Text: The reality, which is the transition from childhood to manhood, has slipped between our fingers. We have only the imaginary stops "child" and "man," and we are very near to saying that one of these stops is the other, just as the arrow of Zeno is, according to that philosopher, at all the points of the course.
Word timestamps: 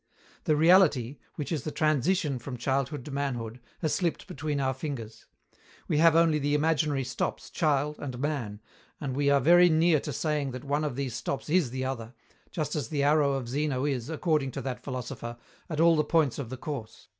The 0.45 0.55
reality, 0.55 1.19
which 1.35 1.51
is 1.51 1.63
the 1.63 1.69
transition 1.69 2.39
from 2.39 2.57
childhood 2.57 3.05
to 3.05 3.11
manhood, 3.11 3.59
has 3.81 3.93
slipped 3.93 4.25
between 4.25 4.59
our 4.59 4.73
fingers. 4.73 5.27
We 5.87 5.99
have 5.99 6.15
only 6.15 6.39
the 6.39 6.55
imaginary 6.55 7.03
stops 7.03 7.51
"child" 7.51 7.97
and 7.99 8.17
"man," 8.17 8.61
and 8.99 9.15
we 9.15 9.29
are 9.29 9.39
very 9.39 9.69
near 9.69 9.99
to 9.99 10.11
saying 10.11 10.53
that 10.53 10.63
one 10.63 10.83
of 10.83 10.95
these 10.95 11.13
stops 11.13 11.51
is 11.51 11.69
the 11.69 11.85
other, 11.85 12.15
just 12.49 12.75
as 12.75 12.87
the 12.89 13.03
arrow 13.03 13.33
of 13.33 13.47
Zeno 13.47 13.85
is, 13.85 14.09
according 14.09 14.49
to 14.53 14.61
that 14.61 14.81
philosopher, 14.83 15.37
at 15.69 15.79
all 15.79 15.95
the 15.95 16.03
points 16.03 16.39
of 16.39 16.49
the 16.49 16.57
course. 16.57 17.07